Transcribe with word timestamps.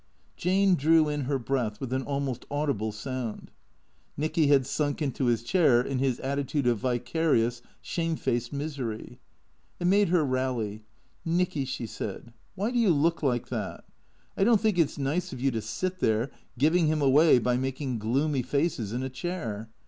Jane 0.35 0.73
drew 0.73 1.07
in 1.09 1.25
her 1.25 1.37
breath 1.37 1.79
with 1.79 1.93
an 1.93 2.01
almost 2.01 2.43
audible 2.49 2.91
sound. 2.91 3.51
Nicky 4.17 4.47
had 4.47 4.65
sunk 4.65 4.99
into 4.99 5.25
his 5.25 5.43
chair 5.43 5.79
in 5.79 5.99
his 5.99 6.19
attitude 6.21 6.65
of 6.65 6.79
vicarious, 6.79 7.61
shamefaced 7.81 8.51
misery. 8.51 9.19
It 9.79 9.85
made 9.85 10.09
her 10.09 10.25
rally." 10.25 10.85
Nicky," 11.37 11.65
she 11.65 11.85
said," 11.85 12.33
why 12.55 12.71
do 12.71 12.79
you 12.79 12.89
look 12.89 13.21
like 13.21 13.49
that? 13.49 13.83
I 14.35 14.43
don't 14.43 14.59
think 14.59 14.79
it 14.79 14.89
's 14.89 14.97
nice 14.97 15.33
of 15.33 15.39
you 15.39 15.51
to 15.51 15.61
sit 15.61 15.99
there, 15.99 16.31
giving 16.57 16.87
him 16.87 16.99
away 17.03 17.37
by 17.37 17.55
making 17.57 17.99
gloomy 17.99 18.41
faces, 18.41 18.93
in 18.93 19.03
a 19.03 19.09
chair. 19.09 19.69